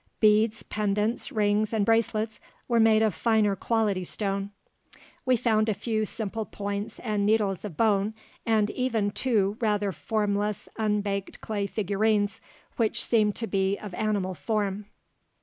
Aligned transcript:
Beads, 0.19 0.63
pendants, 0.63 1.31
rings, 1.31 1.71
and 1.71 1.85
bracelets 1.85 2.39
were 2.67 2.79
made 2.79 3.03
of 3.03 3.13
finer 3.13 3.55
quality 3.55 4.03
stone. 4.03 4.49
We 5.27 5.37
found 5.37 5.69
a 5.69 5.75
few 5.75 6.05
simple 6.05 6.43
points 6.43 6.97
and 7.01 7.23
needles 7.23 7.63
of 7.63 7.77
bone, 7.77 8.15
and 8.43 8.71
even 8.71 9.11
two 9.11 9.57
rather 9.61 9.91
formless 9.91 10.67
unbaked 10.75 11.39
clay 11.39 11.67
figurines 11.67 12.41
which 12.77 13.05
seemed 13.05 13.35
to 13.35 13.45
be 13.45 13.77
of 13.77 13.93
animal 13.93 14.33
form. 14.33 14.87